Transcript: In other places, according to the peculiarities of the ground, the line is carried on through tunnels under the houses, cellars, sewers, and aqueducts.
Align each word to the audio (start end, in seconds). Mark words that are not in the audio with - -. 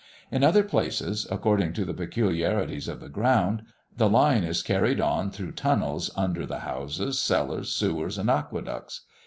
In 0.31 0.43
other 0.43 0.63
places, 0.63 1.27
according 1.29 1.73
to 1.73 1.85
the 1.85 1.93
peculiarities 1.93 2.87
of 2.87 3.01
the 3.01 3.07
ground, 3.07 3.61
the 3.97 4.09
line 4.09 4.43
is 4.43 4.63
carried 4.63 4.99
on 4.99 5.29
through 5.29 5.51
tunnels 5.51 6.09
under 6.15 6.47
the 6.47 6.61
houses, 6.61 7.19
cellars, 7.19 7.69
sewers, 7.71 8.17
and 8.17 8.27
aqueducts. 8.27 9.01